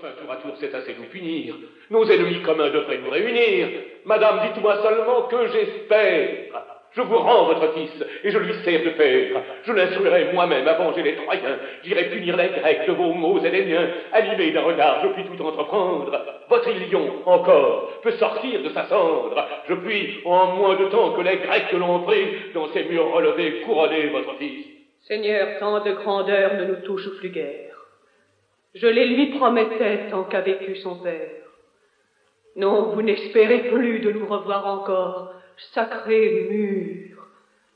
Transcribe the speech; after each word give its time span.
Enfin, 0.00 0.14
tour 0.18 0.32
à 0.32 0.36
tour, 0.36 0.52
c'est 0.58 0.74
assez 0.74 0.96
nous 0.98 1.08
punir. 1.10 1.54
Nos 1.90 2.06
ennemis 2.10 2.40
communs 2.40 2.70
devraient 2.70 3.00
nous 3.04 3.10
réunir. 3.10 3.68
Madame, 4.06 4.40
dites-moi 4.46 4.80
seulement 4.82 5.22
que 5.28 5.46
j'espère. 5.48 6.28
Je 6.92 7.02
vous 7.02 7.18
rends 7.18 7.44
votre 7.44 7.74
fils, 7.74 8.02
et 8.24 8.30
je 8.30 8.38
lui 8.38 8.54
sers 8.64 8.82
de 8.82 8.90
père. 8.90 9.42
Je 9.62 9.72
l'instruirai 9.72 10.32
moi-même 10.32 10.66
à 10.66 10.72
venger 10.72 11.02
les 11.02 11.16
Troyens. 11.16 11.58
J'irai 11.84 12.04
punir 12.04 12.34
les 12.38 12.48
Grecs 12.48 12.86
de 12.88 12.92
vos 12.92 13.12
maux 13.12 13.44
et 13.44 13.50
des 13.50 13.66
miens. 13.66 13.88
Animé 14.12 14.52
d'un 14.52 14.62
regard, 14.62 15.02
je 15.02 15.08
puis 15.08 15.24
tout 15.24 15.44
entreprendre. 15.44 16.18
Votre 16.48 16.70
lion, 16.70 17.22
encore, 17.26 18.00
peut 18.02 18.12
sortir 18.12 18.62
de 18.62 18.70
sa 18.70 18.86
cendre. 18.86 19.46
Je 19.68 19.74
puis, 19.74 20.20
en 20.24 20.56
moins 20.56 20.76
de 20.76 20.86
temps 20.86 21.12
que 21.12 21.20
les 21.20 21.36
Grecs 21.36 21.72
l'ont 21.72 22.04
pris, 22.04 22.26
dans 22.54 22.68
ces 22.68 22.84
murs 22.84 23.12
relevés, 23.12 23.60
couronner 23.66 24.06
votre 24.06 24.34
fils. 24.38 24.64
Seigneur, 25.02 25.58
tant 25.60 25.84
de 25.84 25.92
grandeur 25.92 26.54
ne 26.54 26.64
nous 26.64 26.86
touche 26.86 27.18
plus 27.18 27.30
guère. 27.30 27.69
Je 28.74 28.86
les 28.86 29.06
lui 29.08 29.26
promettais 29.38 30.08
tant 30.10 30.24
qu'a 30.24 30.42
vécu 30.42 30.76
son 30.76 30.96
père. 30.96 31.30
Non, 32.56 32.92
vous 32.92 33.02
n'espérez 33.02 33.70
plus 33.70 34.00
de 34.00 34.12
nous 34.12 34.26
revoir 34.26 34.66
encore 34.66 35.34
sacré 35.72 36.46
mur 36.50 37.26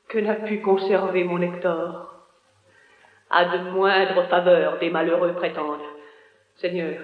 que 0.08 0.18
n'a 0.18 0.34
pu 0.36 0.60
conserver 0.60 1.24
mon 1.24 1.40
Hector. 1.40 2.12
À 3.30 3.44
de 3.56 3.70
moindres 3.70 4.28
faveurs 4.28 4.78
des 4.78 4.90
malheureux 4.90 5.32
prétendent. 5.34 5.80
Seigneur, 6.56 7.00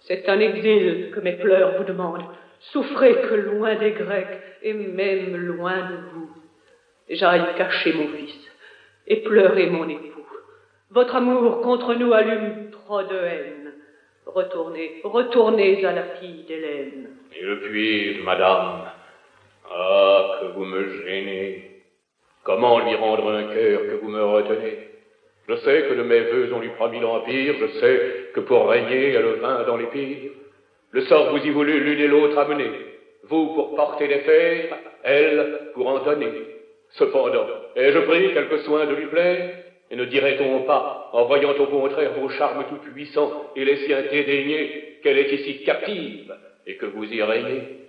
c'est 0.00 0.28
un 0.28 0.40
exil 0.40 1.12
que 1.14 1.20
mes 1.20 1.34
pleurs 1.34 1.76
vous 1.78 1.84
demandent. 1.84 2.24
Souffrez 2.72 3.14
que 3.22 3.34
loin 3.34 3.76
des 3.76 3.92
Grecs 3.92 4.40
et 4.62 4.72
même 4.72 5.36
loin 5.36 5.90
de 5.90 5.96
vous, 6.12 6.30
j'aille 7.08 7.54
cacher 7.56 7.92
mon 7.92 8.08
fils 8.08 8.50
et 9.06 9.22
pleurer 9.22 9.70
mon 9.70 9.88
époux. 9.88 10.09
Votre 10.92 11.16
amour 11.16 11.60
contre 11.60 11.94
nous 11.94 12.12
allume 12.12 12.70
trop 12.72 13.02
de 13.02 13.16
haine. 13.16 13.72
Retournez, 14.26 15.00
retournez 15.04 15.84
à 15.84 15.92
la 15.92 16.02
fille 16.20 16.44
d'Hélène. 16.48 17.10
Et 17.38 17.42
le 17.42 17.60
puis 17.60 18.20
madame, 18.24 18.90
ah, 19.70 20.40
que 20.40 20.46
vous 20.46 20.64
me 20.64 21.04
gênez. 21.04 21.82
Comment 22.42 22.80
lui 22.80 22.96
rendre 22.96 23.30
un 23.30 23.54
cœur 23.54 23.82
que 23.82 24.00
vous 24.02 24.08
me 24.08 24.24
retenez? 24.24 24.88
Je 25.48 25.54
sais 25.56 25.82
que 25.82 25.94
de 25.94 26.02
mes 26.02 26.20
voeux 26.22 26.50
on 26.54 26.60
lui 26.60 26.70
promis 26.70 27.00
l'empire, 27.00 27.54
je 27.60 27.66
sais 27.78 28.00
que 28.34 28.40
pour 28.40 28.68
régner 28.68 29.12
elle 29.12 29.40
vint 29.40 29.62
dans 29.64 29.76
les 29.76 29.86
pires. 29.86 30.32
Le 30.90 31.02
sort 31.02 31.30
vous 31.30 31.44
y 31.44 31.50
voulut 31.50 31.84
l'une 31.84 32.00
et 32.00 32.08
l'autre 32.08 32.36
amener, 32.36 32.70
vous 33.28 33.54
pour 33.54 33.76
porter 33.76 34.08
les 34.08 34.20
fers, 34.20 34.76
elle 35.04 35.70
pour 35.74 35.86
en 35.86 36.00
donner. 36.00 36.32
Cependant, 36.90 37.46
ai-je 37.76 37.98
pris 38.00 38.34
quelque 38.34 38.58
soin 38.58 38.86
de 38.86 38.94
lui 38.94 39.06
plaire? 39.06 39.69
Et 39.90 39.96
ne 39.96 40.04
dirait-on 40.04 40.60
pas, 40.64 41.10
en 41.12 41.24
voyant 41.24 41.50
au 41.50 41.66
contraire 41.66 42.12
vos 42.18 42.28
charmes 42.28 42.64
tout 42.68 42.76
puissants 42.76 43.46
et 43.56 43.64
les 43.64 43.76
siens 43.78 44.02
dédaignés, 44.02 44.98
qu'elle 45.02 45.18
est 45.18 45.32
ici 45.32 45.64
captive 45.64 46.32
et 46.66 46.76
que 46.76 46.86
vous 46.86 47.04
y 47.04 47.22
régnez 47.22 47.80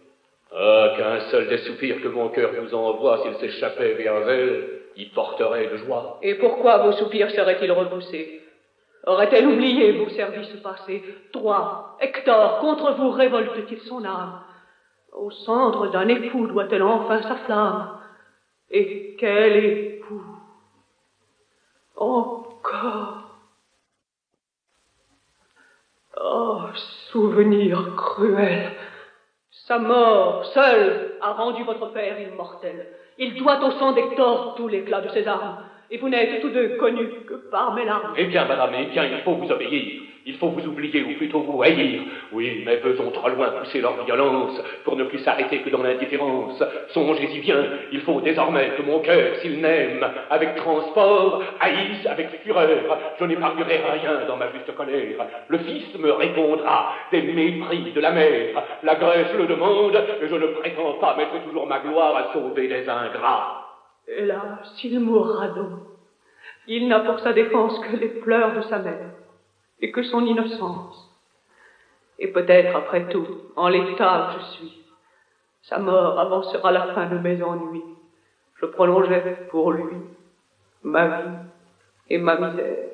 ah, 0.53 0.94
qu'un 0.97 1.19
seul 1.31 1.47
des 1.47 1.59
soupirs 1.59 2.02
que 2.02 2.07
mon 2.07 2.29
cœur 2.29 2.52
vous 2.59 2.73
envoie, 2.73 3.22
s'il 3.23 3.35
s'échappait 3.35 3.94
vers 3.94 4.27
elle, 4.27 4.81
y 4.97 5.05
porterait 5.05 5.67
de 5.67 5.77
joie. 5.77 6.19
Et 6.22 6.35
pourquoi 6.35 6.79
vos 6.79 6.91
soupirs 6.94 7.31
seraient-ils 7.31 7.72
repoussés? 7.72 8.41
Aurait-elle 9.05 9.47
oublié 9.47 9.94
vos 9.94 10.09
services 10.09 10.53
passés? 10.61 11.03
Toi, 11.31 11.97
Hector, 12.02 12.59
contre 12.59 12.94
vous 12.94 13.11
révolte-t-il 13.11 13.79
son 13.81 14.03
âme? 14.03 14.41
Au 15.13 15.31
centre 15.31 15.88
d'un 15.88 16.07
époux 16.07 16.47
doit-elle 16.47 16.83
enfin 16.83 17.22
sa 17.22 17.35
flamme? 17.38 17.99
Et 18.69 19.16
quel 19.19 19.55
époux 19.66 20.23
Encore. 22.02 23.21
Oh, 26.19 26.61
souvenir 27.11 27.95
cruel. 27.95 28.71
Sa 29.67 29.77
mort, 29.77 30.45
seule, 30.47 31.16
a 31.22 31.33
rendu 31.33 31.63
votre 31.63 31.94
père 31.94 32.19
immortel. 32.19 32.88
Il 33.19 33.35
doit 33.35 33.63
au 33.63 33.72
sang 33.73 33.91
d'Hector 33.91 34.56
tout 34.56 34.67
l'éclat 34.67 35.01
de 35.01 35.09
ses 35.09 35.28
armes, 35.28 35.63
et 35.91 35.97
vous 35.97 36.09
n'êtes 36.09 36.40
tous 36.41 36.50
deux 36.50 36.78
connus 36.78 37.09
que 37.28 37.34
par 37.52 37.74
mes 37.74 37.85
larmes. 37.85 38.13
Eh 38.18 38.24
bien, 38.25 38.46
madame, 38.46 38.72
eh 38.79 38.85
bien, 38.85 39.06
il 39.06 39.19
faut 39.24 39.34
vous 39.34 39.52
obéir. 39.52 40.02
Il 40.25 40.35
faut 40.35 40.50
vous 40.50 40.66
oublier 40.68 41.03
ou 41.03 41.18
plutôt 41.18 41.40
vous 41.40 41.63
haïr. 41.63 42.02
Oui, 42.31 42.62
mais 42.63 42.78
faisons 42.78 43.09
trop 43.09 43.28
loin 43.29 43.47
pousser 43.59 43.81
leur 43.81 44.06
violence 44.06 44.62
pour 44.84 44.96
ne 44.96 45.03
plus 45.06 45.18
s'arrêter 45.19 45.59
que 45.59 45.69
dans 45.72 45.81
l'indifférence. 45.81 46.63
Songez-y 46.90 47.40
bien, 47.40 47.66
il 47.91 48.02
faut 48.02 48.22
désormais 48.22 48.69
que 48.78 48.84
mon 48.84 49.00
cœur, 49.00 49.35
s'il 49.38 49.59
n'aime, 49.59 50.06
avec 50.29 50.56
transport, 50.56 51.44
haïsse 51.59 52.06
avec 52.06 52.29
fureur. 52.44 52.97
Je 53.19 53.25
n'épargnerai 53.25 53.78
rien 53.78 54.22
dans 54.28 54.38
ma 54.38 54.52
juste 54.52 54.73
colère. 54.75 55.25
Le 55.47 55.58
fils 55.58 55.97
me 55.97 56.12
répondra 56.12 56.94
des 57.12 57.23
mépris 57.23 57.91
de 57.91 58.00
la 58.00 58.12
mère. 58.12 58.63
La 58.84 58.96
Grèce 58.96 59.34
le 59.38 59.47
demande, 59.47 59.96
et 60.22 60.28
je 60.28 60.35
ne 60.35 60.47
prétends 60.47 60.94
pas 61.02 61.18
mettre 61.18 61.44
toujours 61.44 61.66
ma 61.66 61.79
gloire 61.79 62.16
à 62.16 62.34
sauver 62.34 62.68
les 62.68 62.88
ingrats. 62.88 63.60
Hélas, 64.17 64.73
s'il 64.75 64.99
mourra 64.99 65.49
donc, 65.49 65.79
il 66.67 66.88
n'a 66.88 66.99
pour 66.99 67.19
sa 67.19 67.33
défense 67.33 67.79
que 67.79 67.95
les 67.95 68.09
pleurs 68.09 68.55
de 68.55 68.61
sa 68.63 68.79
mère 68.79 69.11
et 69.79 69.91
que 69.91 70.03
son 70.03 70.25
innocence. 70.25 71.09
Et 72.19 72.27
peut-être, 72.27 72.75
après 72.75 73.07
tout, 73.07 73.27
en 73.55 73.69
l'état 73.69 74.27
où 74.27 74.39
je 74.39 74.45
suis, 74.57 74.81
sa 75.63 75.79
mort 75.79 76.19
avancera 76.19 76.72
la 76.72 76.94
fin 76.94 77.05
de 77.07 77.17
mes 77.17 77.41
ennuis. 77.41 77.83
Je 78.59 78.66
prolongerai 78.66 79.47
pour 79.49 79.72
lui 79.72 79.95
ma 80.83 81.07
vie 81.07 81.38
et 82.09 82.17
ma 82.17 82.35
misère. 82.35 82.89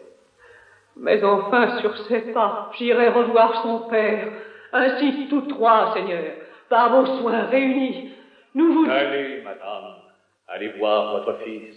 Mais 0.95 1.23
enfin, 1.23 1.79
sur 1.79 1.97
ses 2.05 2.31
pas, 2.31 2.71
j'irai 2.77 3.09
revoir 3.09 3.61
son 3.63 3.79
père. 3.89 4.29
Ainsi, 4.71 5.27
tous 5.29 5.41
trois, 5.41 5.93
Seigneur, 5.93 6.23
par 6.69 6.89
vos 6.91 7.17
soins 7.17 7.43
réunis, 7.45 8.11
nous 8.55 8.73
vous... 8.73 8.89
Allez, 8.89 9.41
madame, 9.43 10.06
allez 10.47 10.69
voir 10.79 11.17
votre 11.17 11.39
fils. 11.43 11.75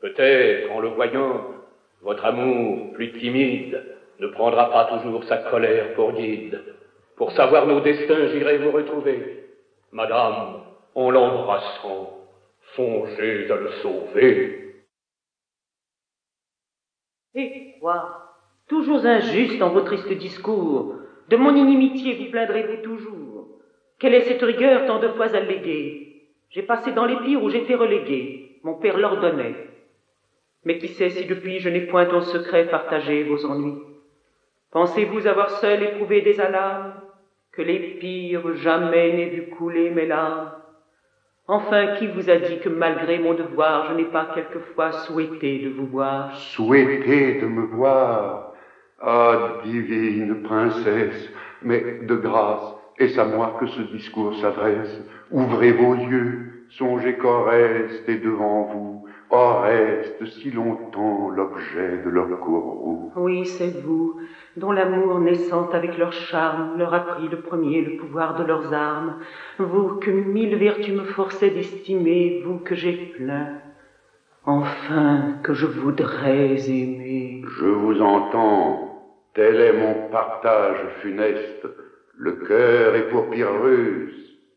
Peut-être, 0.00 0.70
en 0.70 0.80
le 0.80 0.88
voyant, 0.88 1.54
votre 2.02 2.24
amour 2.24 2.92
plus 2.94 3.12
timide 3.12 3.82
ne 4.20 4.28
prendra 4.28 4.70
pas 4.70 4.98
toujours 4.98 5.24
sa 5.24 5.38
colère 5.38 5.94
pour 5.94 6.12
guide. 6.12 6.62
Pour 7.16 7.32
savoir 7.32 7.66
nos 7.66 7.80
destins, 7.80 8.28
j'irai 8.28 8.58
vous 8.58 8.70
retrouver. 8.70 9.44
Madame, 9.90 10.62
en 10.94 11.10
l'embrassant, 11.10 12.18
songez 12.76 13.50
à 13.50 13.56
le 13.56 13.72
sauver. 13.82 14.84
Et 17.34 17.74
quoi? 17.80 18.24
Toujours 18.68 19.04
injuste 19.04 19.62
en 19.62 19.70
vos 19.70 19.80
tristes 19.80 20.12
discours, 20.12 20.94
de 21.28 21.36
mon 21.36 21.54
inimitié 21.54 22.14
vous 22.14 22.30
plaindrez-vous 22.30 22.82
toujours? 22.82 23.48
Quelle 23.98 24.14
est 24.14 24.22
cette 24.22 24.42
rigueur 24.42 24.86
tant 24.86 24.98
de 25.00 25.08
fois 25.08 25.34
alléguée? 25.34 26.07
J'ai 26.50 26.62
passé 26.62 26.92
dans 26.92 27.04
les 27.04 27.16
pires 27.16 27.42
où 27.42 27.50
j'étais 27.50 27.74
relégué, 27.74 28.60
mon 28.64 28.74
père 28.74 28.96
l'ordonnait. 28.98 29.68
Mais 30.64 30.78
qui 30.78 30.88
sait 30.88 31.10
si 31.10 31.26
depuis 31.26 31.60
je 31.60 31.68
n'ai 31.68 31.82
point 31.82 32.08
en 32.12 32.20
secret 32.20 32.68
partagé 32.68 33.24
vos 33.24 33.44
ennuis. 33.44 33.82
Pensez-vous 34.70 35.26
avoir 35.26 35.50
seul 35.50 35.82
éprouvé 35.82 36.22
des 36.22 36.40
alarmes 36.40 36.94
que 37.52 37.62
les 37.62 37.98
pires 37.98 38.54
jamais 38.56 39.12
n'aient 39.12 39.30
vu 39.30 39.50
couler 39.50 39.90
mes 39.90 40.06
larmes? 40.06 40.52
Enfin, 41.46 41.96
qui 41.96 42.06
vous 42.06 42.28
a 42.28 42.36
dit 42.36 42.58
que 42.60 42.68
malgré 42.68 43.18
mon 43.18 43.34
devoir, 43.34 43.86
je 43.88 43.94
n'ai 43.94 44.04
pas 44.04 44.26
quelquefois 44.34 44.92
souhaité 44.92 45.58
de 45.60 45.70
vous 45.70 45.86
voir? 45.86 46.34
Souhaité 46.36 47.40
de 47.40 47.46
me 47.46 47.62
voir 47.62 48.52
Ah, 49.00 49.60
divine 49.64 50.42
princesse, 50.42 51.30
mais 51.62 52.00
de 52.02 52.14
grâce, 52.16 52.77
est-ce 52.98 53.20
à 53.20 53.24
moi 53.24 53.56
que 53.60 53.66
ce 53.66 53.82
discours 53.82 54.34
s'adresse? 54.36 55.02
Ouvrez 55.30 55.72
vos 55.72 55.94
yeux, 55.94 56.64
songez 56.68 57.16
qu'Oreste 57.16 58.08
est 58.08 58.18
devant 58.18 58.64
vous, 58.64 59.04
Oreste 59.30 60.24
si 60.24 60.50
longtemps 60.50 61.28
l'objet 61.28 62.02
de 62.04 62.08
leur 62.08 62.40
courroux. 62.40 63.12
Oui, 63.14 63.44
c'est 63.44 63.82
vous, 63.82 64.16
dont 64.56 64.72
l'amour 64.72 65.20
naissant 65.20 65.68
avec 65.70 65.98
leur 65.98 66.12
charme 66.12 66.78
leur 66.78 66.94
a 66.94 67.00
pris 67.00 67.28
le 67.28 67.40
premier 67.40 67.82
le 67.82 67.98
pouvoir 67.98 68.36
de 68.36 68.44
leurs 68.44 68.72
armes, 68.72 69.16
vous 69.58 69.96
que 69.96 70.10
mille 70.10 70.56
vertus 70.56 70.94
me 70.94 71.04
forçaient 71.04 71.50
d'estimer, 71.50 72.42
vous 72.44 72.58
que 72.58 72.74
j'ai 72.74 73.12
plein, 73.16 73.58
enfin 74.46 75.34
que 75.42 75.52
je 75.52 75.66
voudrais 75.66 76.70
aimer. 76.70 77.42
Je 77.58 77.66
vous 77.66 78.00
entends, 78.00 79.04
tel 79.34 79.60
est 79.60 79.74
mon 79.74 80.08
partage 80.10 80.78
funeste, 81.02 81.68
le 82.18 82.32
cœur 82.32 82.96
est 82.96 83.08
pour 83.10 83.30
Pyrrhus, 83.30 84.12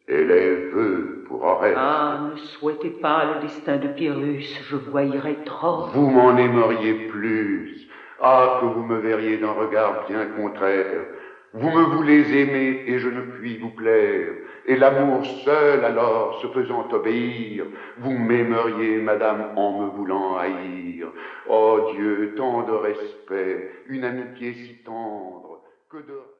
et 0.07 0.23
les 0.23 0.55
vœux 0.71 1.23
pour 1.27 1.43
Oreste. 1.43 1.77
Ah, 1.77 2.29
ne 2.31 2.37
souhaitez 2.37 2.89
pas 2.89 3.35
le 3.35 3.41
destin 3.41 3.77
de 3.77 3.87
Pyrrhus, 3.87 4.43
je 4.67 4.75
voyerais 4.75 5.37
trop. 5.45 5.85
Vous 5.93 6.09
m'en 6.09 6.35
aimeriez 6.37 7.07
plus, 7.07 7.87
ah, 8.19 8.57
que 8.59 8.65
vous 8.65 8.83
me 8.83 8.97
verriez 8.97 9.37
d'un 9.37 9.51
regard 9.51 10.05
bien 10.07 10.25
contraire. 10.25 11.05
Vous 11.53 11.69
me 11.69 11.83
voulez 11.83 12.33
aimer 12.35 12.83
et 12.87 12.97
je 12.97 13.09
ne 13.09 13.21
puis 13.21 13.57
vous 13.57 13.71
plaire, 13.71 14.31
et 14.65 14.77
l'amour 14.77 15.25
seul 15.43 15.83
alors 15.83 16.39
se 16.41 16.47
faisant 16.47 16.87
obéir, 16.91 17.65
vous 17.97 18.17
m'aimeriez, 18.17 18.97
madame, 18.97 19.49
en 19.57 19.81
me 19.81 19.89
voulant 19.89 20.37
haïr. 20.37 21.07
Oh 21.49 21.91
Dieu, 21.93 22.33
tant 22.37 22.63
de 22.63 22.71
respect, 22.71 23.69
une 23.87 24.05
amitié 24.05 24.53
si 24.53 24.75
tendre, 24.83 25.61
que 25.89 25.97
de... 25.97 26.21